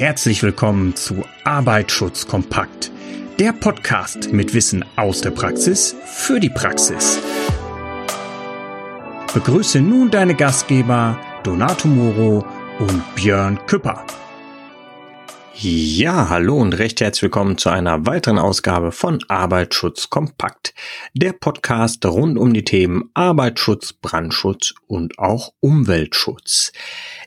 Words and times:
Herzlich 0.00 0.42
willkommen 0.42 0.96
zu 0.96 1.26
Arbeitsschutz 1.44 2.26
kompakt, 2.26 2.90
der 3.38 3.52
Podcast 3.52 4.32
mit 4.32 4.54
Wissen 4.54 4.82
aus 4.96 5.20
der 5.20 5.30
Praxis 5.30 5.94
für 6.06 6.40
die 6.40 6.48
Praxis. 6.48 7.18
Begrüße 9.34 9.82
nun 9.82 10.10
deine 10.10 10.34
Gastgeber 10.34 11.20
Donato 11.42 11.86
Moro 11.86 12.46
und 12.78 13.14
Björn 13.14 13.58
Küpper. 13.66 14.06
Ja, 15.62 16.30
hallo 16.30 16.56
und 16.56 16.72
recht 16.78 17.02
herzlich 17.02 17.24
willkommen 17.24 17.58
zu 17.58 17.68
einer 17.68 18.06
weiteren 18.06 18.38
Ausgabe 18.38 18.92
von 18.92 19.22
Arbeitsschutz 19.28 20.08
kompakt, 20.08 20.72
der 21.12 21.34
Podcast 21.34 22.06
rund 22.06 22.38
um 22.38 22.54
die 22.54 22.64
Themen 22.64 23.10
Arbeitsschutz, 23.12 23.92
Brandschutz 23.92 24.72
und 24.86 25.18
auch 25.18 25.52
Umweltschutz. 25.60 26.72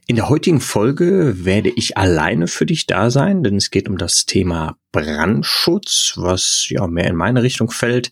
In 0.08 0.16
der 0.16 0.30
heutigen 0.30 0.62
Folge 0.62 1.46
werde 1.46 1.70
ich 1.70 1.96
alleine 1.96 2.48
für 2.48 2.66
dich 2.66 2.88
da 2.88 3.12
sein, 3.12 3.44
denn 3.44 3.58
es 3.58 3.70
geht 3.70 3.88
um 3.88 4.00
das 4.00 4.26
Thema 4.26 4.78
Brandschutz, 4.92 6.14
was 6.16 6.66
ja 6.70 6.88
mehr 6.88 7.06
in 7.06 7.16
meine 7.16 7.44
Richtung 7.44 7.70
fällt. 7.70 8.12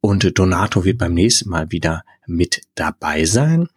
Und 0.00 0.38
Donato 0.38 0.86
wird 0.86 0.96
beim 0.96 1.12
nächsten 1.12 1.50
Mal 1.50 1.70
wieder 1.70 2.04
mit 2.26 2.62
dabei 2.76 3.26
sein. 3.26 3.68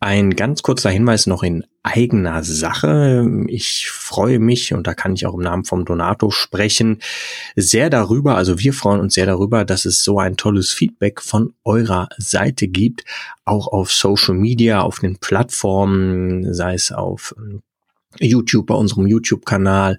Ein 0.00 0.30
ganz 0.30 0.62
kurzer 0.62 0.88
Hinweis 0.88 1.26
noch 1.26 1.42
in 1.42 1.66
eigener 1.86 2.42
Sache. 2.42 3.24
Ich 3.46 3.88
freue 3.90 4.38
mich, 4.38 4.74
und 4.74 4.86
da 4.86 4.94
kann 4.94 5.14
ich 5.14 5.26
auch 5.26 5.34
im 5.34 5.42
Namen 5.42 5.64
vom 5.64 5.84
Donato 5.84 6.30
sprechen, 6.30 7.00
sehr 7.54 7.90
darüber, 7.90 8.36
also 8.36 8.58
wir 8.58 8.72
freuen 8.72 9.00
uns 9.00 9.14
sehr 9.14 9.26
darüber, 9.26 9.64
dass 9.64 9.84
es 9.84 10.02
so 10.02 10.18
ein 10.18 10.36
tolles 10.36 10.72
Feedback 10.72 11.22
von 11.22 11.54
eurer 11.64 12.08
Seite 12.18 12.68
gibt, 12.68 13.04
auch 13.44 13.68
auf 13.68 13.92
Social 13.92 14.34
Media, 14.34 14.80
auf 14.80 14.98
den 14.98 15.18
Plattformen, 15.18 16.52
sei 16.52 16.74
es 16.74 16.90
auf 16.90 17.34
YouTube 18.20 18.66
bei 18.66 18.74
unserem 18.74 19.06
YouTube-Kanal, 19.06 19.98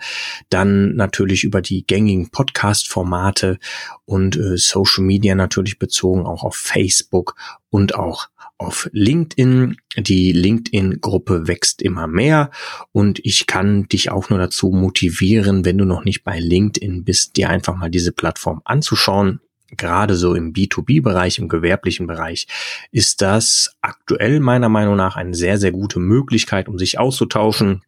dann 0.49 0.95
natürlich 0.95 1.43
über 1.43 1.61
die 1.61 1.85
gängigen 1.85 2.29
Podcast-Formate 2.29 3.59
und 4.05 4.35
äh, 4.37 4.57
Social 4.57 5.03
Media 5.03 5.35
natürlich 5.35 5.79
bezogen, 5.79 6.25
auch 6.25 6.43
auf 6.43 6.55
Facebook 6.55 7.35
und 7.69 7.95
auch 7.95 8.27
auf 8.57 8.89
LinkedIn. 8.91 9.77
Die 9.97 10.31
LinkedIn-Gruppe 10.31 11.47
wächst 11.47 11.81
immer 11.81 12.07
mehr 12.07 12.51
und 12.91 13.19
ich 13.23 13.47
kann 13.47 13.87
dich 13.87 14.11
auch 14.11 14.29
nur 14.29 14.39
dazu 14.39 14.69
motivieren, 14.69 15.65
wenn 15.65 15.77
du 15.77 15.85
noch 15.85 16.03
nicht 16.03 16.23
bei 16.23 16.39
LinkedIn 16.39 17.03
bist, 17.03 17.37
dir 17.37 17.49
einfach 17.49 17.75
mal 17.75 17.89
diese 17.89 18.11
Plattform 18.11 18.61
anzuschauen. 18.65 19.39
Gerade 19.75 20.15
so 20.15 20.33
im 20.33 20.53
B2B-Bereich, 20.53 21.39
im 21.39 21.49
gewerblichen 21.49 22.07
Bereich, 22.07 22.47
ist 22.91 23.21
das 23.21 23.75
aktuell 23.81 24.39
meiner 24.39 24.69
Meinung 24.69 24.95
nach 24.95 25.17
eine 25.17 25.35
sehr, 25.35 25.57
sehr 25.57 25.73
gute 25.73 25.99
Möglichkeit, 25.99 26.69
um 26.69 26.77
sich 26.77 26.99
auszutauschen, 26.99 27.83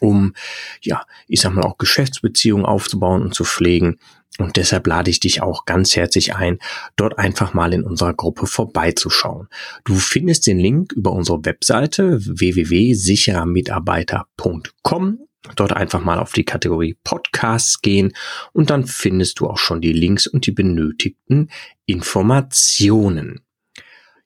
um, 0.00 0.34
ja, 0.80 1.04
ich 1.28 1.40
sag 1.40 1.52
mal 1.52 1.64
auch 1.64 1.76
Geschäftsbeziehungen 1.76 2.64
aufzubauen 2.64 3.22
und 3.22 3.34
zu 3.34 3.44
pflegen. 3.44 3.98
Und 4.38 4.56
deshalb 4.56 4.86
lade 4.86 5.10
ich 5.10 5.20
dich 5.20 5.42
auch 5.42 5.66
ganz 5.66 5.94
herzlich 5.96 6.34
ein, 6.34 6.58
dort 6.96 7.18
einfach 7.18 7.52
mal 7.52 7.74
in 7.74 7.82
unserer 7.82 8.14
Gruppe 8.14 8.46
vorbeizuschauen. 8.46 9.48
Du 9.84 9.96
findest 9.96 10.46
den 10.46 10.58
Link 10.58 10.92
über 10.92 11.12
unsere 11.12 11.44
Webseite 11.44 12.18
www.sicherermitarbeiter.com. 12.20 15.18
Dort 15.56 15.72
einfach 15.72 16.04
mal 16.04 16.18
auf 16.18 16.32
die 16.32 16.44
Kategorie 16.44 16.98
Podcasts 17.02 17.80
gehen 17.80 18.12
und 18.52 18.70
dann 18.70 18.86
findest 18.86 19.40
du 19.40 19.48
auch 19.48 19.58
schon 19.58 19.80
die 19.80 19.92
Links 19.92 20.26
und 20.26 20.46
die 20.46 20.52
benötigten 20.52 21.50
Informationen. 21.86 23.40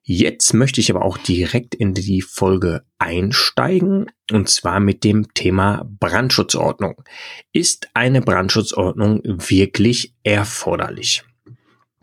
Jetzt 0.06 0.52
möchte 0.52 0.82
ich 0.82 0.90
aber 0.90 1.02
auch 1.02 1.16
direkt 1.16 1.74
in 1.74 1.94
die 1.94 2.20
Folge 2.20 2.84
einsteigen 2.98 4.10
und 4.30 4.50
zwar 4.50 4.78
mit 4.78 5.02
dem 5.02 5.32
Thema 5.32 5.88
Brandschutzordnung. 5.98 7.02
Ist 7.54 7.88
eine 7.94 8.20
Brandschutzordnung 8.20 9.22
wirklich 9.24 10.12
erforderlich? 10.22 11.24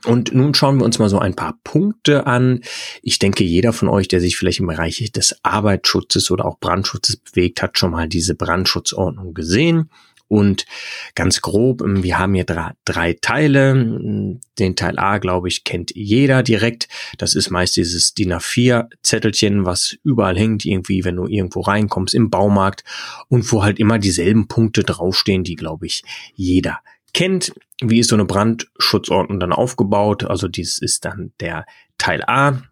Und 0.04 0.34
nun 0.34 0.56
schauen 0.56 0.80
wir 0.80 0.86
uns 0.86 0.98
mal 0.98 1.10
so 1.10 1.20
ein 1.20 1.36
paar 1.36 1.60
Punkte 1.64 2.26
an. 2.26 2.62
Ich 3.04 3.20
denke, 3.20 3.44
jeder 3.44 3.72
von 3.72 3.88
euch, 3.88 4.08
der 4.08 4.20
sich 4.20 4.36
vielleicht 4.36 4.60
im 4.60 4.66
Bereich 4.66 5.12
des 5.12 5.36
Arbeitsschutzes 5.44 6.32
oder 6.32 6.46
auch 6.46 6.60
Brandschutzes 6.60 7.18
bewegt, 7.18 7.62
hat 7.62 7.78
schon 7.78 7.92
mal 7.92 8.08
diese 8.08 8.34
Brandschutzordnung 8.34 9.36
gesehen. 9.36 9.92
Und 10.32 10.66
ganz 11.14 11.42
grob, 11.42 11.82
ähm, 11.82 12.04
wir 12.04 12.18
haben 12.18 12.34
hier 12.36 12.46
drei, 12.46 12.72
drei 12.86 13.18
Teile. 13.20 14.40
Den 14.58 14.76
Teil 14.78 14.98
A, 14.98 15.18
glaube 15.18 15.50
ich, 15.50 15.66
kennt 15.66 15.92
jeder 15.94 16.42
direkt. 16.42 16.88
Das 17.18 17.36
ist 17.36 17.50
meist 17.50 17.76
dieses 17.76 18.14
DIN 18.14 18.32
A4-Zettelchen, 18.32 19.66
was 19.66 19.98
überall 20.06 20.38
hängt, 20.38 20.64
irgendwie, 20.64 21.04
wenn 21.04 21.18
du 21.18 21.28
irgendwo 21.28 21.60
reinkommst 21.60 22.16
im 22.16 22.30
Baumarkt 22.30 22.86
und 23.28 23.52
wo 23.52 23.62
halt 23.62 23.78
immer 23.78 24.00
dieselben 24.00 24.48
Punkte 24.48 24.84
draufstehen, 24.84 25.44
die, 25.44 25.58
glaube 25.58 25.86
ich, 25.86 26.02
jeder 26.34 26.80
kennt. 27.14 27.54
Wie 27.82 28.00
ist 28.00 28.10
so 28.10 28.16
eine 28.16 28.24
Brandschutzordnung 28.24 29.38
dann 29.38 29.52
aufgebaut? 29.52 30.24
Also 30.24 30.48
dies 30.48 30.78
ist 30.78 31.04
dann 31.04 31.34
der 31.42 31.66
Teil 31.98 32.24
A. 32.26 32.64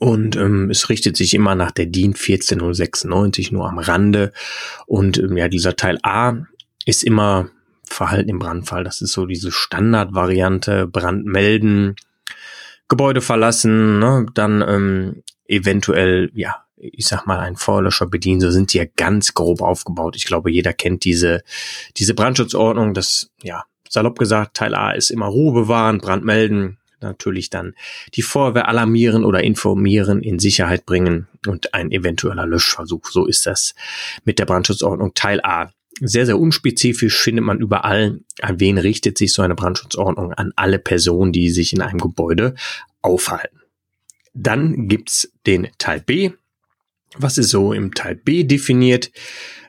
Und 0.00 0.34
ähm, 0.34 0.70
es 0.70 0.88
richtet 0.88 1.16
sich 1.16 1.34
immer 1.34 1.54
nach 1.54 1.70
der 1.70 1.86
DIN 1.86 2.14
14096 2.14 3.52
nur 3.52 3.68
am 3.68 3.78
Rande. 3.78 4.32
Und 4.86 5.18
ähm, 5.18 5.36
ja, 5.36 5.46
dieser 5.46 5.76
Teil 5.76 6.00
A 6.02 6.46
ist 6.84 7.02
immer 7.02 7.50
Verhalten 7.84 8.30
im 8.30 8.38
Brandfall. 8.38 8.84
Das 8.84 9.02
ist 9.02 9.12
so 9.12 9.26
diese 9.26 9.52
Standardvariante, 9.52 10.86
Brand 10.86 11.26
melden, 11.26 11.96
Gebäude 12.88 13.20
verlassen, 13.20 13.98
ne? 13.98 14.26
dann 14.34 14.62
ähm, 14.66 15.22
eventuell, 15.46 16.30
ja, 16.34 16.64
ich 16.76 17.06
sag 17.06 17.26
mal, 17.26 17.38
ein 17.38 17.56
Feuerlöscher 17.56 18.06
bedienen. 18.06 18.40
So 18.40 18.50
sind 18.50 18.72
die 18.72 18.78
ja 18.78 18.84
ganz 18.96 19.34
grob 19.34 19.60
aufgebaut. 19.60 20.16
Ich 20.16 20.24
glaube, 20.24 20.50
jeder 20.50 20.72
kennt 20.72 21.04
diese, 21.04 21.42
diese 21.96 22.14
Brandschutzordnung. 22.14 22.94
Das, 22.94 23.30
ja, 23.42 23.64
salopp 23.88 24.18
gesagt, 24.18 24.56
Teil 24.56 24.74
A 24.74 24.92
ist 24.92 25.10
immer 25.10 25.26
Ruhe 25.26 25.52
bewahren, 25.52 25.98
Brand 25.98 26.24
melden, 26.24 26.78
natürlich 27.00 27.50
dann 27.50 27.74
die 28.14 28.22
Feuerwehr 28.22 28.68
alarmieren 28.68 29.24
oder 29.24 29.42
informieren, 29.42 30.22
in 30.22 30.38
Sicherheit 30.38 30.86
bringen 30.86 31.28
und 31.46 31.74
ein 31.74 31.90
eventueller 31.90 32.46
Löschversuch. 32.46 33.06
So 33.10 33.26
ist 33.26 33.46
das 33.46 33.74
mit 34.24 34.38
der 34.38 34.46
Brandschutzordnung 34.46 35.14
Teil 35.14 35.40
A 35.42 35.72
sehr, 36.00 36.26
sehr 36.26 36.38
unspezifisch 36.38 37.16
findet 37.20 37.44
man 37.44 37.60
überall, 37.60 38.20
an 38.40 38.60
wen 38.60 38.78
richtet 38.78 39.18
sich 39.18 39.32
so 39.32 39.42
eine 39.42 39.54
Brandschutzordnung, 39.54 40.32
an 40.32 40.52
alle 40.56 40.78
Personen, 40.78 41.32
die 41.32 41.50
sich 41.50 41.72
in 41.72 41.82
einem 41.82 41.98
Gebäude 41.98 42.54
aufhalten. 43.02 43.60
Dann 44.32 44.88
gibt's 44.88 45.32
den 45.46 45.68
Teil 45.78 46.00
B. 46.00 46.30
Was 47.16 47.38
ist 47.38 47.50
so 47.50 47.72
im 47.72 47.94
Teil 47.94 48.14
B 48.14 48.44
definiert? 48.44 49.10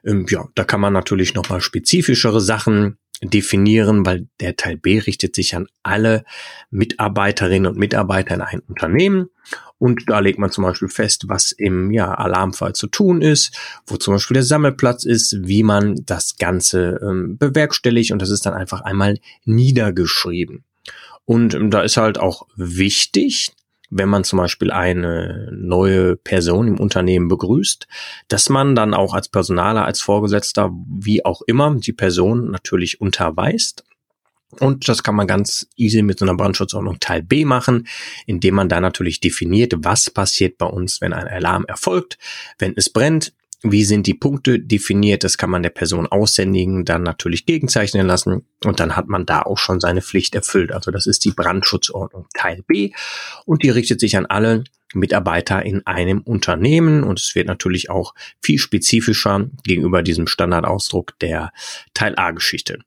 Ähm, 0.06 0.26
ja, 0.30 0.48
da 0.56 0.64
kann 0.64 0.82
man 0.82 0.94
natürlich 0.94 1.34
nochmal 1.34 1.62
spezifischere 1.62 2.40
Sachen 2.40 2.98
definieren, 3.24 4.06
weil 4.06 4.28
der 4.40 4.56
Teil 4.56 4.78
B 4.78 5.00
richtet 5.00 5.36
sich 5.36 5.56
an 5.56 5.68
alle 5.84 6.24
Mitarbeiterinnen 6.70 7.72
und 7.72 7.78
Mitarbeiter 7.78 8.36
in 8.36 8.42
einem 8.42 8.64
Unternehmen. 8.68 9.30
Und 9.82 10.04
da 10.06 10.20
legt 10.20 10.38
man 10.38 10.52
zum 10.52 10.64
Beispiel 10.64 10.90
fest, 10.90 11.24
was 11.28 11.52
im 11.52 11.90
ja, 11.90 12.14
Alarmfall 12.14 12.74
zu 12.74 12.86
tun 12.86 13.24
ist, 13.24 13.58
wo 13.88 13.98
zum 13.98 14.14
Beispiel 14.14 14.36
der 14.36 14.44
Sammelplatz 14.44 15.06
ist, 15.06 15.36
wie 15.42 15.64
man 15.64 15.96
das 16.06 16.38
Ganze 16.38 17.00
ähm, 17.02 17.40
bewerkstelligt. 17.40 18.12
Und 18.12 18.22
das 18.22 18.30
ist 18.30 18.46
dann 18.46 18.54
einfach 18.54 18.82
einmal 18.82 19.18
niedergeschrieben. 19.44 20.66
Und 21.26 21.56
ähm, 21.56 21.72
da 21.72 21.82
ist 21.82 21.98
halt 21.98 22.20
auch 22.20 22.46
wichtig, 22.56 23.54
wenn 23.90 24.08
man 24.08 24.24
zum 24.24 24.38
Beispiel 24.38 24.70
eine 24.70 25.50
neue 25.52 26.16
Person 26.16 26.68
im 26.68 26.80
Unternehmen 26.80 27.28
begrüßt, 27.28 27.88
dass 28.28 28.50
man 28.50 28.76
dann 28.76 28.94
auch 28.94 29.16
als 29.16 29.30
Personaler, 29.30 29.84
als 29.84 30.00
Vorgesetzter, 30.00 30.70
wie 30.88 31.26
auch 31.26 31.42
immer, 31.48 31.74
die 31.74 31.94
Person 31.94 32.52
natürlich 32.52 33.02
unterweist. 33.02 33.84
Und 34.60 34.88
das 34.88 35.04
kann 35.04 35.16
man 35.16 35.28
ganz 35.28 35.68
easy 35.76 36.02
mit 36.02 36.20
so 36.20 36.26
einer 36.26 36.36
Brandschutzordnung 36.36 37.00
Teil 37.00 37.24
B 37.24 37.46
machen, 37.46 37.88
indem 38.26 38.56
man 38.56 38.70
da 38.70 38.82
natürlich 38.82 39.20
definiert, 39.20 39.74
was 39.78 40.10
passiert 40.10 40.58
bei 40.58 40.66
uns, 40.66 41.02
wenn 41.02 41.14
ein 41.14 41.28
Alarm 41.28 41.66
erfolgt, 41.66 42.18
wenn 42.60 42.74
es 42.76 42.90
brennt, 42.90 43.34
wie 43.64 43.84
sind 43.84 44.08
die 44.08 44.16
Punkte 44.16 44.60
definiert? 44.60 45.24
Das 45.24 45.38
kann 45.38 45.52
man 45.52 45.62
der 45.62 45.70
Person 45.70 46.08
aussändigen, 46.08 46.84
dann 46.84 47.04
natürlich 47.04 47.46
gegenzeichnen 47.46 48.08
lassen 48.08 48.44
und 48.64 48.80
dann 48.80 48.96
hat 48.96 49.08
man 49.08 49.26
da 49.26 49.44
auch 49.44 49.58
schon 49.58 49.80
seine 49.80 50.02
Pflicht 50.02 50.34
erfüllt. 50.34 50.72
Also 50.72 50.90
das 50.90 51.06
ist 51.06 51.26
die 51.26 51.32
Brandschutzordnung 51.32 52.26
Teil 52.34 52.64
B 52.66 52.92
und 53.46 53.62
die 53.62 53.70
richtet 53.70 54.00
sich 54.00 54.18
an 54.18 54.26
alle 54.26 54.64
Mitarbeiter 54.94 55.64
in 55.64 55.86
einem 55.86 56.22
Unternehmen 56.22 57.04
und 57.04 57.20
es 57.20 57.36
wird 57.36 57.48
natürlich 57.48 57.90
auch 57.90 58.14
viel 58.42 58.58
spezifischer 58.58 59.48
gegenüber 59.64 60.02
diesem 60.02 60.28
Standardausdruck 60.28 61.18
der 61.20 61.54
Teil 61.94 62.16
A-Geschichte. 62.18 62.80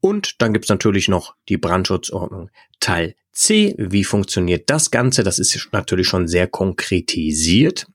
Und 0.00 0.40
dann 0.40 0.52
gibt's 0.52 0.68
natürlich 0.68 1.08
noch 1.08 1.34
die 1.48 1.56
Brandschutzordnung 1.56 2.50
Teil 2.80 3.14
C. 3.32 3.74
Wie 3.78 4.04
funktioniert 4.04 4.68
das 4.70 4.90
Ganze? 4.90 5.22
Das 5.22 5.38
ist 5.38 5.68
natürlich 5.72 6.08
schon 6.08 6.28
sehr 6.28 6.46
konkretisiert. 6.46 7.86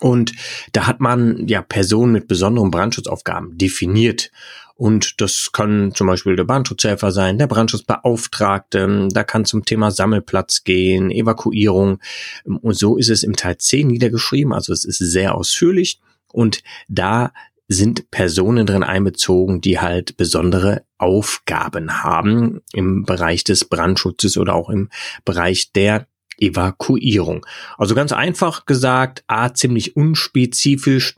Und 0.00 0.32
da 0.72 0.86
hat 0.86 1.00
man 1.00 1.46
ja 1.46 1.60
Personen 1.60 2.12
mit 2.12 2.26
besonderen 2.26 2.70
Brandschutzaufgaben 2.70 3.58
definiert. 3.58 4.30
Und 4.74 5.20
das 5.20 5.50
kann 5.52 5.92
zum 5.94 6.06
Beispiel 6.06 6.36
der 6.36 6.44
Brandschutzhelfer 6.44 7.12
sein, 7.12 7.36
der 7.36 7.48
Brandschutzbeauftragte, 7.48 9.08
da 9.12 9.24
kann 9.24 9.44
zum 9.44 9.66
Thema 9.66 9.90
Sammelplatz 9.90 10.64
gehen, 10.64 11.10
Evakuierung. 11.10 11.98
Und 12.44 12.74
so 12.74 12.96
ist 12.96 13.10
es 13.10 13.22
im 13.22 13.36
Teil 13.36 13.58
10 13.58 13.88
niedergeschrieben. 13.88 14.54
Also 14.54 14.72
es 14.72 14.86
ist 14.86 14.98
sehr 14.98 15.34
ausführlich. 15.34 16.00
Und 16.32 16.62
da 16.88 17.32
sind 17.72 18.10
Personen 18.10 18.66
drin 18.66 18.82
einbezogen, 18.82 19.60
die 19.60 19.78
halt 19.78 20.16
besondere 20.16 20.82
Aufgaben 20.98 22.02
haben 22.02 22.62
im 22.72 23.04
Bereich 23.04 23.44
des 23.44 23.64
Brandschutzes 23.64 24.36
oder 24.36 24.56
auch 24.56 24.70
im 24.70 24.88
Bereich 25.24 25.70
der 25.72 26.08
Evakuierung. 26.38 27.46
Also 27.78 27.94
ganz 27.94 28.10
einfach 28.10 28.66
gesagt, 28.66 29.22
A, 29.28 29.54
ziemlich 29.54 29.94
unspezifisch 29.94 31.14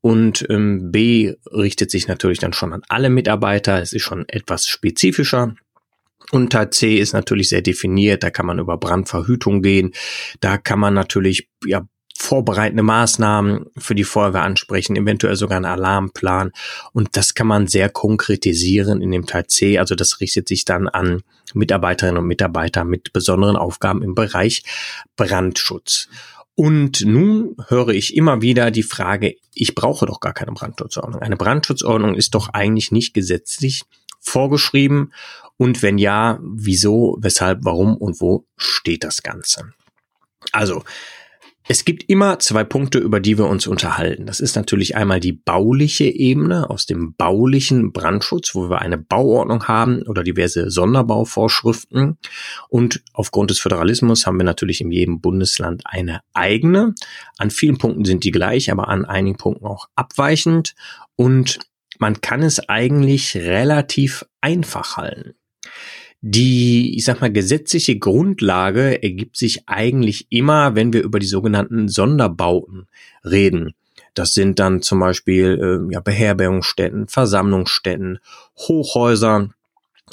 und 0.00 0.44
ähm, 0.50 0.90
B, 0.90 1.34
richtet 1.52 1.92
sich 1.92 2.08
natürlich 2.08 2.40
dann 2.40 2.52
schon 2.52 2.72
an 2.72 2.82
alle 2.88 3.08
Mitarbeiter. 3.08 3.80
Es 3.80 3.92
ist 3.92 4.02
schon 4.02 4.28
etwas 4.28 4.66
spezifischer. 4.66 5.54
Und 6.32 6.50
Teil 6.50 6.70
C 6.70 6.96
ist 6.96 7.12
natürlich 7.12 7.48
sehr 7.48 7.62
definiert, 7.62 8.24
da 8.24 8.30
kann 8.30 8.46
man 8.46 8.58
über 8.58 8.76
Brandverhütung 8.76 9.62
gehen, 9.62 9.92
da 10.40 10.56
kann 10.56 10.80
man 10.80 10.94
natürlich 10.94 11.48
ja 11.64 11.86
vorbereitende 12.22 12.84
Maßnahmen 12.84 13.66
für 13.76 13.96
die 13.96 14.04
Feuerwehr 14.04 14.42
ansprechen, 14.42 14.94
eventuell 14.94 15.34
sogar 15.34 15.56
einen 15.56 15.64
Alarmplan. 15.64 16.52
Und 16.92 17.16
das 17.16 17.34
kann 17.34 17.48
man 17.48 17.66
sehr 17.66 17.88
konkretisieren 17.88 19.02
in 19.02 19.10
dem 19.10 19.26
Teil 19.26 19.48
C. 19.48 19.78
Also 19.78 19.96
das 19.96 20.20
richtet 20.20 20.46
sich 20.46 20.64
dann 20.64 20.86
an 20.86 21.24
Mitarbeiterinnen 21.52 22.22
und 22.22 22.28
Mitarbeiter 22.28 22.84
mit 22.84 23.12
besonderen 23.12 23.56
Aufgaben 23.56 24.04
im 24.04 24.14
Bereich 24.14 24.62
Brandschutz. 25.16 26.08
Und 26.54 27.04
nun 27.04 27.56
höre 27.66 27.88
ich 27.88 28.14
immer 28.14 28.40
wieder 28.40 28.70
die 28.70 28.84
Frage, 28.84 29.34
ich 29.52 29.74
brauche 29.74 30.06
doch 30.06 30.20
gar 30.20 30.32
keine 30.32 30.52
Brandschutzordnung. 30.52 31.22
Eine 31.22 31.36
Brandschutzordnung 31.36 32.14
ist 32.14 32.36
doch 32.36 32.50
eigentlich 32.50 32.92
nicht 32.92 33.14
gesetzlich 33.14 33.82
vorgeschrieben. 34.20 35.12
Und 35.56 35.82
wenn 35.82 35.98
ja, 35.98 36.38
wieso, 36.40 37.18
weshalb, 37.20 37.64
warum 37.64 37.96
und 37.96 38.20
wo 38.20 38.46
steht 38.56 39.02
das 39.02 39.24
Ganze? 39.24 39.72
Also, 40.52 40.84
es 41.68 41.84
gibt 41.84 42.08
immer 42.08 42.38
zwei 42.40 42.64
Punkte, 42.64 42.98
über 42.98 43.20
die 43.20 43.38
wir 43.38 43.46
uns 43.46 43.66
unterhalten. 43.66 44.26
Das 44.26 44.40
ist 44.40 44.56
natürlich 44.56 44.96
einmal 44.96 45.20
die 45.20 45.32
bauliche 45.32 46.04
Ebene 46.04 46.68
aus 46.68 46.86
dem 46.86 47.14
baulichen 47.14 47.92
Brandschutz, 47.92 48.54
wo 48.54 48.68
wir 48.68 48.80
eine 48.80 48.98
Bauordnung 48.98 49.68
haben 49.68 50.02
oder 50.02 50.24
diverse 50.24 50.70
Sonderbauvorschriften. 50.70 52.18
Und 52.68 53.02
aufgrund 53.12 53.50
des 53.50 53.60
Föderalismus 53.60 54.26
haben 54.26 54.38
wir 54.38 54.44
natürlich 54.44 54.80
in 54.80 54.90
jedem 54.90 55.20
Bundesland 55.20 55.82
eine 55.84 56.20
eigene. 56.34 56.94
An 57.38 57.50
vielen 57.50 57.78
Punkten 57.78 58.04
sind 58.04 58.24
die 58.24 58.32
gleich, 58.32 58.70
aber 58.72 58.88
an 58.88 59.04
einigen 59.04 59.36
Punkten 59.36 59.66
auch 59.66 59.88
abweichend. 59.94 60.74
Und 61.16 61.60
man 61.98 62.20
kann 62.20 62.42
es 62.42 62.68
eigentlich 62.68 63.36
relativ 63.36 64.24
einfach 64.40 64.96
halten. 64.96 65.34
Die, 66.24 66.96
ich 66.96 67.04
sag 67.04 67.20
mal, 67.20 67.32
gesetzliche 67.32 67.98
Grundlage 67.98 69.02
ergibt 69.02 69.36
sich 69.36 69.68
eigentlich 69.68 70.28
immer, 70.30 70.76
wenn 70.76 70.92
wir 70.92 71.02
über 71.02 71.18
die 71.18 71.26
sogenannten 71.26 71.88
Sonderbauten 71.88 72.86
reden. 73.24 73.74
Das 74.14 74.32
sind 74.32 74.60
dann 74.60 74.82
zum 74.82 75.00
Beispiel 75.00 75.88
äh, 75.90 75.92
ja, 75.92 76.00
Beherbergungsstätten, 76.00 77.08
Versammlungsstätten, 77.08 78.20
Hochhäuser, 78.56 79.48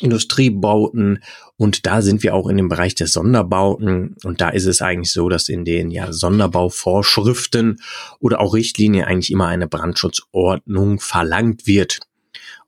Industriebauten 0.01 1.21
und 1.57 1.85
da 1.85 2.01
sind 2.01 2.23
wir 2.23 2.33
auch 2.33 2.47
in 2.47 2.57
dem 2.57 2.69
Bereich 2.69 2.95
der 2.95 3.07
Sonderbauten 3.07 4.15
und 4.23 4.39
da 4.39 4.49
ist 4.49 4.65
es 4.65 4.81
eigentlich 4.81 5.11
so, 5.11 5.29
dass 5.29 5.49
in 5.49 5.65
den 5.65 5.91
ja 5.91 6.13
Sonderbauvorschriften 6.13 7.81
oder 8.19 8.39
auch 8.39 8.53
Richtlinien 8.53 9.05
eigentlich 9.05 9.31
immer 9.31 9.47
eine 9.47 9.67
Brandschutzordnung 9.67 10.99
verlangt 10.99 11.67
wird. 11.67 11.99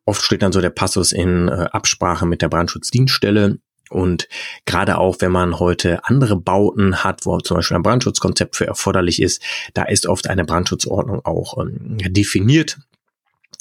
Oft 0.06 0.22
steht 0.24 0.42
dann 0.42 0.52
so 0.52 0.62
der 0.62 0.70
Passus 0.70 1.12
in 1.12 1.48
äh, 1.48 1.68
Absprache 1.72 2.26
mit 2.26 2.42
der 2.42 2.50
Brandschutzdienststelle. 2.50 3.60
Und 3.90 4.30
gerade 4.66 4.98
auch, 4.98 5.18
wenn 5.20 5.34
man 5.34 5.60
heute 5.60 6.06
andere 6.06 6.38
Bauten 6.38 7.04
hat, 7.04 7.26
wo 7.26 7.40
zum 7.40 7.58
Beispiel 7.58 7.76
ein 7.76 7.84
Brandschutzkonzept 7.84 8.56
für 8.56 8.66
erforderlich 8.66 9.22
ist, 9.22 9.44
da 9.74 9.84
ist 9.84 10.08
oft 10.08 10.30
eine 10.30 10.46
Brandschutzordnung 10.46 11.26
auch 11.26 11.58
ähm, 11.58 11.98
definiert. 11.98 12.80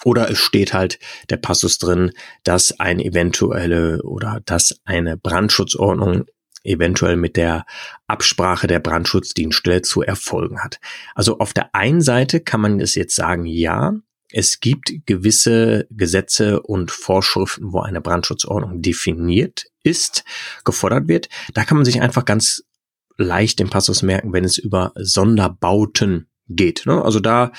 Oder 0.04 0.30
es 0.30 0.38
steht 0.38 0.72
halt 0.72 0.98
der 1.28 1.36
Passus 1.36 1.78
drin, 1.78 2.12
dass 2.44 2.78
eine 2.78 3.04
eventuelle 3.04 4.02
oder 4.02 4.40
dass 4.46 4.80
eine 4.84 5.16
Brandschutzordnung 5.16 6.24
eventuell 6.62 7.16
mit 7.16 7.36
der 7.36 7.64
Absprache 8.06 8.66
der 8.66 8.80
Brandschutzdienststelle 8.80 9.82
zu 9.82 10.02
erfolgen 10.02 10.62
hat. 10.62 10.78
Also 11.14 11.38
auf 11.38 11.52
der 11.52 11.74
einen 11.74 12.02
Seite 12.02 12.40
kann 12.40 12.60
man 12.60 12.80
es 12.80 12.94
jetzt 12.94 13.16
sagen, 13.16 13.46
ja, 13.46 13.94
es 14.32 14.60
gibt 14.60 14.92
gewisse 15.06 15.86
Gesetze 15.90 16.62
und 16.62 16.90
Vorschriften, 16.90 17.72
wo 17.72 17.80
eine 17.80 18.00
Brandschutzordnung 18.00 18.82
definiert 18.82 19.66
ist, 19.82 20.24
gefordert 20.64 21.08
wird. 21.08 21.28
Da 21.54 21.64
kann 21.64 21.76
man 21.76 21.84
sich 21.84 22.00
einfach 22.00 22.24
ganz 22.24 22.64
leicht 23.16 23.58
den 23.58 23.70
Passus 23.70 24.02
merken, 24.02 24.32
wenn 24.32 24.44
es 24.44 24.58
über 24.58 24.92
Sonderbauten 24.96 26.28
geht. 26.48 26.86
Ne? 26.86 27.02
Also 27.02 27.20
da 27.20 27.52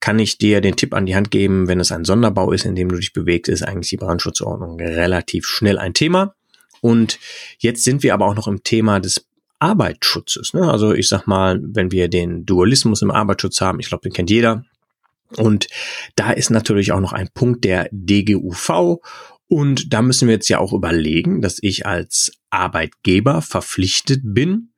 kann 0.00 0.18
ich 0.18 0.38
dir 0.38 0.60
den 0.60 0.76
Tipp 0.76 0.94
an 0.94 1.06
die 1.06 1.16
Hand 1.16 1.30
geben, 1.30 1.68
wenn 1.68 1.80
es 1.80 1.90
ein 1.90 2.04
Sonderbau 2.04 2.52
ist, 2.52 2.64
in 2.64 2.74
dem 2.74 2.88
du 2.88 2.96
dich 2.96 3.12
bewegst, 3.12 3.48
ist 3.48 3.62
eigentlich 3.62 3.90
die 3.90 3.96
Brandschutzordnung 3.96 4.78
relativ 4.78 5.46
schnell 5.46 5.78
ein 5.78 5.94
Thema. 5.94 6.34
Und 6.80 7.18
jetzt 7.58 7.82
sind 7.82 8.02
wir 8.02 8.14
aber 8.14 8.26
auch 8.26 8.34
noch 8.34 8.46
im 8.46 8.62
Thema 8.62 9.00
des 9.00 9.26
Arbeitsschutzes. 9.58 10.52
Ne? 10.52 10.70
Also 10.70 10.92
ich 10.92 11.08
sag 11.08 11.26
mal, 11.26 11.60
wenn 11.62 11.90
wir 11.90 12.08
den 12.08 12.44
Dualismus 12.44 13.02
im 13.02 13.10
Arbeitsschutz 13.10 13.60
haben, 13.60 13.80
ich 13.80 13.88
glaube, 13.88 14.02
den 14.02 14.12
kennt 14.12 14.30
jeder, 14.30 14.64
und 15.36 15.66
da 16.14 16.30
ist 16.30 16.50
natürlich 16.50 16.92
auch 16.92 17.00
noch 17.00 17.12
ein 17.12 17.28
Punkt 17.32 17.64
der 17.64 17.88
DGUV. 17.92 19.00
Und 19.48 19.92
da 19.92 20.02
müssen 20.02 20.26
wir 20.26 20.34
jetzt 20.34 20.48
ja 20.48 20.58
auch 20.58 20.72
überlegen, 20.72 21.40
dass 21.40 21.58
ich 21.60 21.86
als 21.86 22.32
Arbeitgeber 22.50 23.42
verpflichtet 23.42 24.20
bin, 24.24 24.70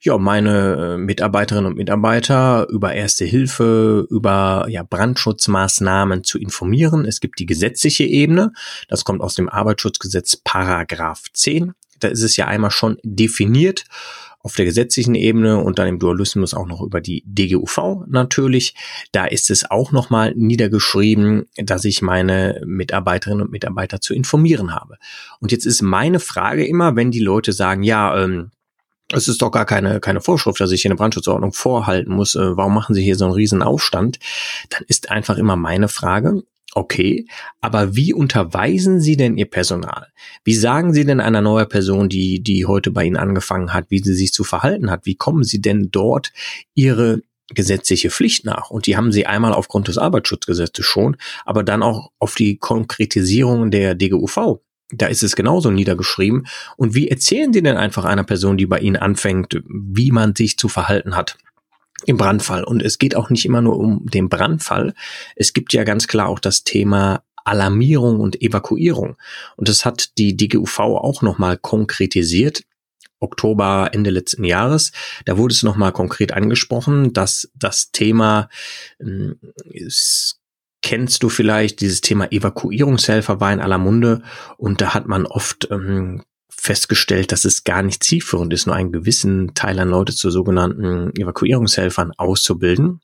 ja, 0.00 0.16
meine 0.16 0.94
äh, 0.94 0.98
Mitarbeiterinnen 0.98 1.66
und 1.66 1.76
Mitarbeiter 1.76 2.68
über 2.70 2.94
Erste 2.94 3.24
Hilfe, 3.24 4.06
über 4.10 4.66
ja, 4.68 4.82
Brandschutzmaßnahmen 4.82 6.24
zu 6.24 6.38
informieren. 6.38 7.04
Es 7.04 7.20
gibt 7.20 7.38
die 7.38 7.46
gesetzliche 7.46 8.04
Ebene. 8.04 8.52
Das 8.88 9.04
kommt 9.04 9.20
aus 9.20 9.34
dem 9.34 9.48
Arbeitsschutzgesetz 9.48 10.36
Paragraph 10.36 11.24
10. 11.32 11.72
Da 11.98 12.08
ist 12.08 12.22
es 12.22 12.36
ja 12.36 12.46
einmal 12.46 12.70
schon 12.70 12.98
definiert 13.02 13.84
auf 14.40 14.54
der 14.54 14.64
gesetzlichen 14.64 15.14
Ebene 15.14 15.58
und 15.58 15.78
dann 15.78 15.88
im 15.88 15.98
Dualismus 15.98 16.54
auch 16.54 16.66
noch 16.66 16.80
über 16.80 17.00
die 17.00 17.22
DGUV 17.26 18.06
natürlich. 18.06 18.74
Da 19.12 19.26
ist 19.26 19.50
es 19.50 19.70
auch 19.70 19.92
nochmal 19.92 20.32
niedergeschrieben, 20.36 21.46
dass 21.56 21.84
ich 21.84 22.02
meine 22.02 22.62
Mitarbeiterinnen 22.64 23.42
und 23.42 23.50
Mitarbeiter 23.50 24.00
zu 24.00 24.14
informieren 24.14 24.74
habe. 24.74 24.96
Und 25.40 25.52
jetzt 25.52 25.66
ist 25.66 25.82
meine 25.82 26.20
Frage 26.20 26.66
immer, 26.66 26.96
wenn 26.96 27.10
die 27.10 27.20
Leute 27.20 27.52
sagen, 27.52 27.82
ja, 27.82 28.22
ähm, 28.22 28.50
es 29.12 29.26
ist 29.26 29.40
doch 29.40 29.50
gar 29.50 29.64
keine, 29.64 30.00
keine 30.00 30.20
Vorschrift, 30.20 30.60
dass 30.60 30.70
ich 30.70 30.82
hier 30.82 30.90
eine 30.90 30.96
Brandschutzordnung 30.96 31.52
vorhalten 31.52 32.12
muss. 32.12 32.34
Äh, 32.34 32.56
warum 32.56 32.74
machen 32.74 32.94
Sie 32.94 33.02
hier 33.02 33.16
so 33.16 33.24
einen 33.24 33.34
riesen 33.34 33.62
Aufstand? 33.62 34.18
Dann 34.70 34.82
ist 34.86 35.10
einfach 35.10 35.38
immer 35.38 35.56
meine 35.56 35.88
Frage, 35.88 36.42
Okay, 36.78 37.26
aber 37.60 37.96
wie 37.96 38.14
unterweisen 38.14 39.00
Sie 39.00 39.16
denn 39.16 39.36
Ihr 39.36 39.50
Personal? 39.50 40.06
Wie 40.44 40.54
sagen 40.54 40.94
Sie 40.94 41.04
denn 41.04 41.18
einer 41.18 41.40
neuen 41.40 41.68
Person, 41.68 42.08
die, 42.08 42.40
die 42.40 42.66
heute 42.66 42.92
bei 42.92 43.02
Ihnen 43.02 43.16
angefangen 43.16 43.74
hat, 43.74 43.86
wie 43.88 43.98
sie 43.98 44.14
sich 44.14 44.32
zu 44.32 44.44
verhalten 44.44 44.88
hat? 44.88 45.04
Wie 45.04 45.16
kommen 45.16 45.42
Sie 45.42 45.60
denn 45.60 45.90
dort 45.90 46.32
Ihre 46.74 47.22
gesetzliche 47.52 48.10
Pflicht 48.10 48.44
nach? 48.44 48.70
Und 48.70 48.86
die 48.86 48.96
haben 48.96 49.10
Sie 49.10 49.26
einmal 49.26 49.54
aufgrund 49.54 49.88
des 49.88 49.98
Arbeitsschutzgesetzes 49.98 50.86
schon, 50.86 51.16
aber 51.44 51.64
dann 51.64 51.82
auch 51.82 52.12
auf 52.20 52.36
die 52.36 52.58
Konkretisierung 52.58 53.72
der 53.72 53.96
DGUV. 53.96 54.60
Da 54.92 55.06
ist 55.06 55.24
es 55.24 55.34
genauso 55.34 55.72
niedergeschrieben. 55.72 56.46
Und 56.76 56.94
wie 56.94 57.08
erzählen 57.08 57.52
Sie 57.52 57.60
denn 57.60 57.76
einfach 57.76 58.04
einer 58.04 58.22
Person, 58.22 58.56
die 58.56 58.66
bei 58.66 58.78
Ihnen 58.78 58.96
anfängt, 58.96 59.60
wie 59.66 60.12
man 60.12 60.36
sich 60.36 60.58
zu 60.58 60.68
verhalten 60.68 61.16
hat? 61.16 61.38
Im 62.06 62.16
Brandfall. 62.16 62.64
Und 62.64 62.82
es 62.82 62.98
geht 62.98 63.16
auch 63.16 63.30
nicht 63.30 63.44
immer 63.44 63.60
nur 63.60 63.78
um 63.78 64.06
den 64.06 64.28
Brandfall. 64.28 64.94
Es 65.36 65.52
gibt 65.52 65.72
ja 65.72 65.84
ganz 65.84 66.08
klar 66.08 66.28
auch 66.28 66.38
das 66.38 66.64
Thema 66.64 67.22
Alarmierung 67.44 68.20
und 68.20 68.40
Evakuierung. 68.40 69.16
Und 69.56 69.68
das 69.68 69.84
hat 69.84 70.18
die 70.18 70.36
DGUV 70.36 70.78
auch 70.80 71.22
nochmal 71.22 71.56
konkretisiert. 71.56 72.62
Oktober, 73.20 73.90
Ende 73.92 74.10
letzten 74.10 74.44
Jahres. 74.44 74.92
Da 75.24 75.36
wurde 75.38 75.52
es 75.52 75.64
nochmal 75.64 75.92
konkret 75.92 76.32
angesprochen, 76.32 77.12
dass 77.12 77.50
das 77.54 77.90
Thema, 77.90 78.48
äh, 79.00 79.32
kennst 80.82 81.24
du 81.24 81.28
vielleicht, 81.28 81.80
dieses 81.80 82.00
Thema 82.00 82.30
Evakuierungshelfer 82.30 83.40
war 83.40 83.52
in 83.52 83.60
aller 83.60 83.78
Munde 83.78 84.22
und 84.56 84.80
da 84.80 84.94
hat 84.94 85.08
man 85.08 85.26
oft 85.26 85.68
ähm, 85.72 86.22
festgestellt, 86.60 87.32
dass 87.32 87.44
es 87.44 87.64
gar 87.64 87.82
nicht 87.82 88.02
zielführend 88.02 88.52
ist, 88.52 88.66
nur 88.66 88.74
einen 88.74 88.92
gewissen 88.92 89.54
Teil 89.54 89.78
an 89.78 89.88
Leute 89.88 90.14
zu 90.14 90.30
sogenannten 90.30 91.12
Evakuierungshelfern 91.16 92.12
auszubilden 92.16 93.00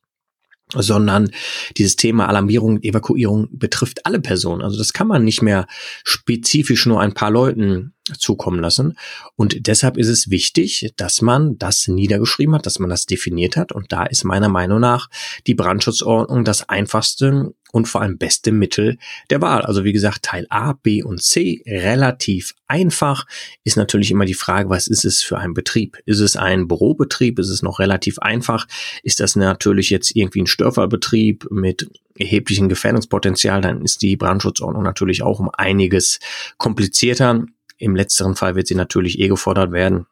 sondern 0.72 1.30
dieses 1.76 1.96
Thema 1.96 2.28
Alarmierung 2.28 2.76
und 2.76 2.84
Evakuierung 2.84 3.48
betrifft 3.52 4.06
alle 4.06 4.20
Personen. 4.20 4.62
Also 4.62 4.78
das 4.78 4.92
kann 4.92 5.06
man 5.06 5.24
nicht 5.24 5.42
mehr 5.42 5.66
spezifisch 6.04 6.86
nur 6.86 7.00
ein 7.00 7.14
paar 7.14 7.30
Leuten 7.30 7.92
zukommen 8.18 8.60
lassen. 8.60 8.96
Und 9.36 9.66
deshalb 9.66 9.96
ist 9.96 10.08
es 10.08 10.30
wichtig, 10.30 10.92
dass 10.96 11.22
man 11.22 11.58
das 11.58 11.86
niedergeschrieben 11.86 12.54
hat, 12.54 12.66
dass 12.66 12.78
man 12.78 12.90
das 12.90 13.06
definiert 13.06 13.56
hat. 13.56 13.72
Und 13.72 13.92
da 13.92 14.04
ist 14.04 14.24
meiner 14.24 14.48
Meinung 14.48 14.80
nach 14.80 15.08
die 15.46 15.54
Brandschutzordnung 15.54 16.44
das 16.44 16.68
einfachste 16.68 17.54
und 17.74 17.88
vor 17.88 18.02
allem 18.02 18.18
beste 18.18 18.52
Mittel 18.52 18.98
der 19.30 19.42
Wahl. 19.42 19.62
Also 19.62 19.82
wie 19.82 19.92
gesagt, 19.92 20.22
Teil 20.22 20.46
A, 20.48 20.74
B 20.74 21.02
und 21.02 21.20
C 21.20 21.60
relativ 21.66 22.54
einfach. 22.68 23.26
Ist 23.64 23.76
natürlich 23.76 24.12
immer 24.12 24.26
die 24.26 24.34
Frage, 24.34 24.70
was 24.70 24.86
ist 24.86 25.04
es 25.04 25.22
für 25.22 25.38
ein 25.38 25.54
Betrieb? 25.54 25.98
Ist 26.06 26.20
es 26.20 26.36
ein 26.36 26.68
Bürobetrieb? 26.68 27.40
Ist 27.40 27.48
es 27.48 27.62
noch 27.62 27.80
relativ 27.80 28.20
einfach? 28.20 28.68
Ist 29.02 29.18
das 29.18 29.34
natürlich 29.34 29.90
jetzt 29.90 30.14
irgendwie 30.14 30.42
ein 30.42 30.46
Störfallbetrieb 30.46 31.50
mit 31.50 31.88
erheblichem 32.16 32.68
Gefährdungspotenzial, 32.68 33.60
dann 33.60 33.82
ist 33.82 34.02
die 34.02 34.16
Brandschutzordnung 34.16 34.84
natürlich 34.84 35.22
auch 35.22 35.40
um 35.40 35.50
einiges 35.52 36.20
komplizierter. 36.58 37.44
Im 37.78 37.96
letzteren 37.96 38.36
Fall 38.36 38.54
wird 38.54 38.68
sie 38.68 38.76
natürlich 38.76 39.18
eh 39.18 39.26
gefordert 39.26 39.72
werden. 39.72 40.06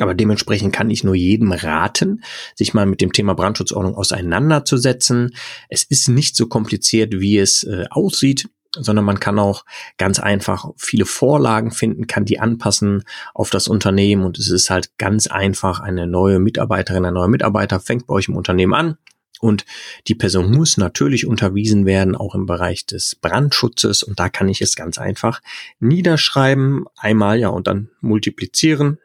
Aber 0.00 0.14
dementsprechend 0.14 0.72
kann 0.74 0.90
ich 0.90 1.04
nur 1.04 1.14
jedem 1.14 1.52
raten, 1.52 2.24
sich 2.56 2.74
mal 2.74 2.86
mit 2.86 3.00
dem 3.00 3.12
Thema 3.12 3.34
Brandschutzordnung 3.34 3.94
auseinanderzusetzen. 3.94 5.34
Es 5.68 5.84
ist 5.84 6.08
nicht 6.08 6.36
so 6.36 6.46
kompliziert, 6.46 7.20
wie 7.20 7.38
es 7.38 7.62
äh, 7.64 7.84
aussieht 7.90 8.48
sondern 8.76 9.04
man 9.04 9.20
kann 9.20 9.38
auch 9.38 9.64
ganz 9.98 10.18
einfach 10.18 10.66
viele 10.76 11.06
Vorlagen 11.06 11.70
finden, 11.70 12.06
kann 12.08 12.24
die 12.24 12.40
anpassen 12.40 13.04
auf 13.32 13.50
das 13.50 13.68
Unternehmen. 13.68 14.24
Und 14.24 14.38
es 14.38 14.50
ist 14.50 14.70
halt 14.70 14.98
ganz 14.98 15.26
einfach, 15.26 15.80
eine 15.80 16.06
neue 16.06 16.38
Mitarbeiterin, 16.40 17.04
ein 17.04 17.14
neuer 17.14 17.28
Mitarbeiter 17.28 17.80
fängt 17.80 18.06
bei 18.06 18.14
euch 18.14 18.28
im 18.28 18.36
Unternehmen 18.36 18.74
an. 18.74 18.96
Und 19.40 19.64
die 20.06 20.14
Person 20.14 20.50
muss 20.50 20.76
natürlich 20.76 21.26
unterwiesen 21.26 21.86
werden, 21.86 22.16
auch 22.16 22.34
im 22.34 22.46
Bereich 22.46 22.86
des 22.86 23.14
Brandschutzes. 23.14 24.02
Und 24.02 24.18
da 24.18 24.28
kann 24.28 24.48
ich 24.48 24.62
es 24.62 24.74
ganz 24.74 24.98
einfach 24.98 25.40
niederschreiben, 25.80 26.86
einmal 26.96 27.38
ja 27.38 27.48
und 27.48 27.66
dann 27.66 27.90
multiplizieren 28.00 28.98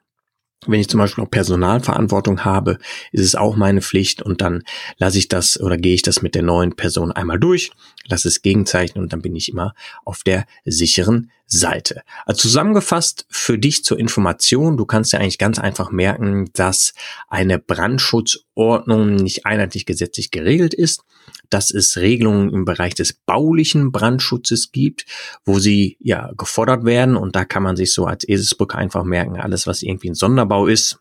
wenn 0.67 0.79
ich 0.79 0.89
zum 0.89 0.99
Beispiel 0.99 1.23
auch 1.23 1.31
Personalverantwortung 1.31 2.43
habe, 2.43 2.79
ist 3.11 3.23
es 3.23 3.35
auch 3.35 3.55
meine 3.55 3.81
Pflicht 3.81 4.21
und 4.21 4.41
dann 4.41 4.63
lasse 4.97 5.17
ich 5.17 5.29
das 5.29 5.59
oder 5.59 5.77
gehe 5.77 5.93
ich 5.93 6.01
das 6.01 6.21
mit 6.21 6.35
der 6.35 6.43
neuen 6.43 6.75
Person 6.75 7.11
einmal 7.11 7.39
durch, 7.39 7.71
lasse 8.07 8.27
es 8.27 8.41
gegenzeichnen 8.41 9.03
und 9.03 9.13
dann 9.13 9.21
bin 9.21 9.35
ich 9.35 9.49
immer 9.49 9.73
auf 10.03 10.23
der 10.23 10.45
sicheren 10.65 11.31
Seite. 11.45 12.03
Also 12.25 12.41
zusammengefasst 12.41 13.25
für 13.29 13.57
dich 13.57 13.83
zur 13.83 13.97
Information, 13.99 14.77
du 14.77 14.85
kannst 14.85 15.13
ja 15.13 15.19
eigentlich 15.19 15.37
ganz 15.37 15.59
einfach 15.59 15.91
merken, 15.91 16.49
dass 16.53 16.93
eine 17.27 17.57
Brandschutzordnung 17.57 19.15
nicht 19.15 19.45
einheitlich 19.45 19.85
gesetzlich 19.85 20.29
geregelt 20.29 20.73
ist 20.73 21.03
dass 21.49 21.71
es 21.71 21.97
Regelungen 21.97 22.53
im 22.53 22.65
Bereich 22.65 22.95
des 22.95 23.13
baulichen 23.13 23.91
Brandschutzes 23.91 24.71
gibt, 24.71 25.05
wo 25.45 25.59
sie 25.59 25.97
ja 25.99 26.31
gefordert 26.37 26.85
werden 26.85 27.15
und 27.15 27.35
da 27.35 27.45
kann 27.45 27.63
man 27.63 27.75
sich 27.75 27.93
so 27.93 28.05
als 28.05 28.27
Eselsbrücke 28.27 28.77
einfach 28.77 29.03
merken, 29.03 29.37
alles 29.37 29.67
was 29.67 29.83
irgendwie 29.83 30.09
ein 30.09 30.15
Sonderbau 30.15 30.67
ist, 30.67 30.99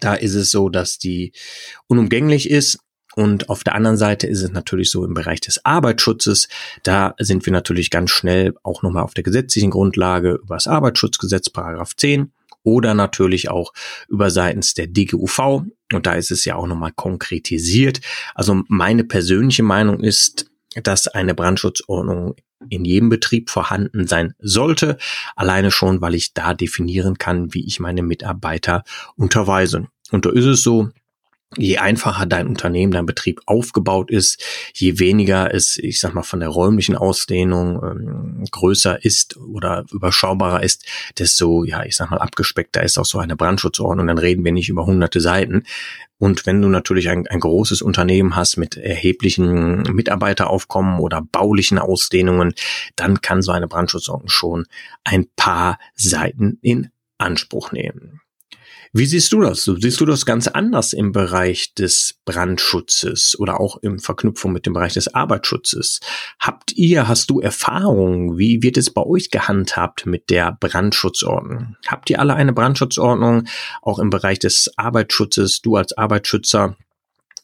da 0.00 0.14
ist 0.14 0.34
es 0.34 0.50
so, 0.50 0.68
dass 0.68 0.98
die 0.98 1.32
unumgänglich 1.86 2.50
ist 2.50 2.78
und 3.14 3.50
auf 3.50 3.62
der 3.62 3.74
anderen 3.74 3.96
Seite 3.96 4.26
ist 4.26 4.42
es 4.42 4.50
natürlich 4.52 4.90
so 4.90 5.04
im 5.04 5.14
Bereich 5.14 5.40
des 5.40 5.64
Arbeitsschutzes. 5.64 6.48
Da 6.82 7.14
sind 7.18 7.44
wir 7.44 7.52
natürlich 7.52 7.90
ganz 7.90 8.10
schnell 8.10 8.54
auch 8.62 8.82
nochmal 8.82 9.02
auf 9.02 9.14
der 9.14 9.24
gesetzlichen 9.24 9.70
Grundlage 9.70 10.40
über 10.42 10.54
das 10.54 10.66
Arbeitsschutzgesetz, 10.66 11.50
Paragraph 11.50 11.94
10 11.94 12.32
oder 12.64 12.94
natürlich 12.94 13.50
auch 13.50 13.72
über 14.08 14.30
seitens 14.30 14.74
der 14.74 14.86
DGUV. 14.86 15.64
Und 15.94 16.06
da 16.06 16.12
ist 16.14 16.30
es 16.30 16.44
ja 16.44 16.56
auch 16.56 16.66
nochmal 16.66 16.92
konkretisiert. 16.94 18.00
Also 18.34 18.62
meine 18.68 19.04
persönliche 19.04 19.62
Meinung 19.62 20.00
ist, 20.00 20.50
dass 20.82 21.08
eine 21.08 21.34
Brandschutzordnung 21.34 22.34
in 22.68 22.84
jedem 22.84 23.08
Betrieb 23.08 23.50
vorhanden 23.50 24.06
sein 24.06 24.34
sollte. 24.38 24.96
Alleine 25.36 25.70
schon, 25.70 26.00
weil 26.00 26.14
ich 26.14 26.32
da 26.34 26.54
definieren 26.54 27.18
kann, 27.18 27.52
wie 27.54 27.66
ich 27.66 27.80
meine 27.80 28.02
Mitarbeiter 28.02 28.84
unterweise. 29.16 29.88
Und 30.10 30.26
da 30.26 30.30
ist 30.30 30.44
es 30.44 30.62
so, 30.62 30.90
je 31.56 31.78
einfacher 31.78 32.26
dein 32.26 32.46
Unternehmen, 32.46 32.92
dein 32.92 33.06
Betrieb 33.06 33.40
aufgebaut 33.46 34.10
ist, 34.10 34.42
je 34.74 34.98
weniger 34.98 35.52
es, 35.52 35.76
ich 35.76 36.00
sag 36.00 36.14
mal, 36.14 36.22
von 36.22 36.40
der 36.40 36.48
räumlichen 36.48 36.96
Ausdehnung 36.96 37.82
ähm, 37.82 38.44
größer 38.50 39.04
ist 39.04 39.36
oder 39.36 39.84
überschaubarer 39.92 40.62
ist, 40.62 40.86
desto, 41.18 41.64
ja, 41.64 41.84
ich 41.84 41.96
sag 41.96 42.10
mal, 42.10 42.18
abgespeckter 42.18 42.82
ist 42.82 42.98
auch 42.98 43.04
so 43.04 43.18
eine 43.18 43.36
Brandschutzordnung. 43.36 44.06
Dann 44.06 44.18
reden 44.18 44.44
wir 44.44 44.52
nicht 44.52 44.68
über 44.68 44.86
hunderte 44.86 45.20
Seiten. 45.20 45.64
Und 46.18 46.46
wenn 46.46 46.62
du 46.62 46.68
natürlich 46.68 47.08
ein, 47.08 47.26
ein 47.26 47.40
großes 47.40 47.82
Unternehmen 47.82 48.36
hast 48.36 48.56
mit 48.56 48.76
erheblichen 48.76 49.82
Mitarbeiteraufkommen 49.82 51.00
oder 51.00 51.20
baulichen 51.20 51.78
Ausdehnungen, 51.78 52.54
dann 52.96 53.20
kann 53.20 53.42
so 53.42 53.52
eine 53.52 53.66
Brandschutzordnung 53.68 54.28
schon 54.28 54.66
ein 55.04 55.26
paar 55.36 55.78
Seiten 55.96 56.58
in 56.62 56.90
Anspruch 57.18 57.72
nehmen. 57.72 58.21
Wie 58.94 59.06
siehst 59.06 59.32
du 59.32 59.40
das? 59.40 59.64
Siehst 59.64 60.02
du 60.02 60.04
das 60.04 60.26
ganz 60.26 60.48
anders 60.48 60.92
im 60.92 61.12
Bereich 61.12 61.72
des 61.72 62.20
Brandschutzes 62.26 63.38
oder 63.38 63.58
auch 63.58 63.78
in 63.82 63.98
Verknüpfung 63.98 64.52
mit 64.52 64.66
dem 64.66 64.74
Bereich 64.74 64.92
des 64.92 65.14
Arbeitsschutzes? 65.14 66.00
Habt 66.38 66.72
ihr, 66.72 67.08
hast 67.08 67.30
du 67.30 67.40
Erfahrungen? 67.40 68.36
Wie 68.36 68.62
wird 68.62 68.76
es 68.76 68.92
bei 68.92 69.00
euch 69.02 69.30
gehandhabt 69.30 70.04
mit 70.04 70.28
der 70.28 70.58
Brandschutzordnung? 70.60 71.76
Habt 71.88 72.10
ihr 72.10 72.20
alle 72.20 72.34
eine 72.34 72.52
Brandschutzordnung? 72.52 73.44
Auch 73.80 73.98
im 73.98 74.10
Bereich 74.10 74.40
des 74.40 74.70
Arbeitsschutzes, 74.76 75.62
du 75.62 75.76
als 75.76 75.96
Arbeitsschützer? 75.96 76.76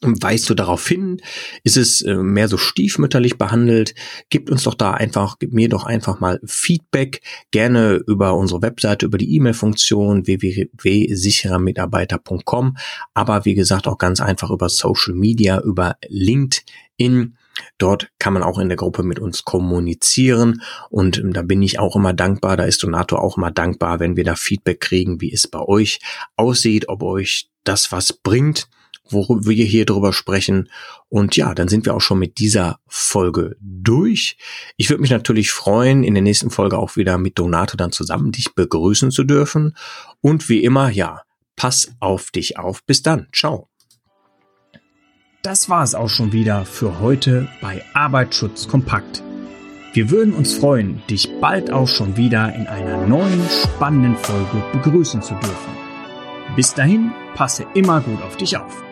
Weißt 0.01 0.49
du 0.49 0.53
darauf 0.53 0.87
hin? 0.87 1.21
Ist 1.65 1.75
es 1.75 2.01
äh, 2.01 2.15
mehr 2.15 2.47
so 2.47 2.57
stiefmütterlich 2.57 3.37
behandelt? 3.37 3.95
Gib 4.29 4.49
uns 4.49 4.63
doch 4.63 4.75
da 4.75 4.91
einfach, 4.91 5.39
gib 5.39 5.51
mir 5.51 5.67
doch 5.67 5.83
einfach 5.83 6.21
mal 6.21 6.39
Feedback, 6.45 7.21
gerne 7.51 8.01
über 8.07 8.37
unsere 8.37 8.61
Webseite, 8.61 9.05
über 9.05 9.17
die 9.17 9.35
E-Mail-Funktion 9.35 10.25
www.sicherermitarbeiter.com, 10.25 12.77
aber 13.13 13.43
wie 13.43 13.55
gesagt 13.55 13.87
auch 13.87 13.97
ganz 13.97 14.21
einfach 14.21 14.51
über 14.51 14.69
Social 14.69 15.15
Media, 15.15 15.59
über 15.59 15.97
LinkedIn. 16.07 17.35
Dort 17.77 18.09
kann 18.19 18.31
man 18.31 18.43
auch 18.43 18.57
in 18.57 18.69
der 18.69 18.77
Gruppe 18.77 19.03
mit 19.03 19.19
uns 19.19 19.43
kommunizieren 19.43 20.61
und 20.89 21.17
ähm, 21.17 21.33
da 21.33 21.41
bin 21.41 21.61
ich 21.61 21.77
auch 21.77 21.97
immer 21.97 22.13
dankbar, 22.13 22.55
da 22.55 22.63
ist 22.63 22.81
Donato 22.83 23.17
auch 23.17 23.35
immer 23.35 23.51
dankbar, 23.51 23.99
wenn 23.99 24.15
wir 24.15 24.23
da 24.23 24.35
Feedback 24.35 24.79
kriegen, 24.79 25.19
wie 25.19 25.33
es 25.33 25.45
bei 25.45 25.59
euch 25.59 25.99
aussieht, 26.37 26.87
ob 26.87 27.03
euch 27.03 27.49
das 27.65 27.91
was 27.91 28.13
bringt 28.13 28.69
worüber 29.11 29.45
wir 29.45 29.65
hier 29.65 29.85
drüber 29.85 30.13
sprechen. 30.13 30.69
Und 31.09 31.35
ja, 31.35 31.53
dann 31.53 31.67
sind 31.67 31.85
wir 31.85 31.95
auch 31.95 32.01
schon 32.01 32.19
mit 32.19 32.39
dieser 32.39 32.79
Folge 32.87 33.55
durch. 33.61 34.37
Ich 34.77 34.89
würde 34.89 35.01
mich 35.01 35.11
natürlich 35.11 35.51
freuen, 35.51 36.03
in 36.03 36.13
der 36.13 36.23
nächsten 36.23 36.49
Folge 36.49 36.77
auch 36.77 36.95
wieder 36.95 37.17
mit 37.17 37.39
Donato 37.39 37.77
dann 37.77 37.91
zusammen 37.91 38.31
dich 38.31 38.53
begrüßen 38.53 39.11
zu 39.11 39.23
dürfen. 39.23 39.75
Und 40.21 40.49
wie 40.49 40.63
immer, 40.63 40.89
ja, 40.89 41.21
pass 41.55 41.91
auf 41.99 42.31
dich 42.31 42.57
auf. 42.57 42.83
Bis 42.83 43.01
dann. 43.01 43.27
Ciao. 43.33 43.69
Das 45.41 45.69
war 45.69 45.83
es 45.83 45.95
auch 45.95 46.09
schon 46.09 46.33
wieder 46.33 46.65
für 46.65 46.99
heute 46.99 47.47
bei 47.61 47.83
Arbeitsschutz 47.93 48.67
kompakt. 48.67 49.23
Wir 49.93 50.11
würden 50.11 50.33
uns 50.33 50.53
freuen, 50.53 51.01
dich 51.09 51.29
bald 51.41 51.71
auch 51.71 51.87
schon 51.87 52.15
wieder 52.15 52.53
in 52.53 52.67
einer 52.67 53.07
neuen 53.07 53.41
spannenden 53.49 54.15
Folge 54.17 54.63
begrüßen 54.73 55.21
zu 55.21 55.33
dürfen. 55.35 55.73
Bis 56.55 56.73
dahin, 56.73 57.11
passe 57.35 57.65
immer 57.73 58.01
gut 58.01 58.21
auf 58.21 58.37
dich 58.37 58.57
auf. 58.57 58.88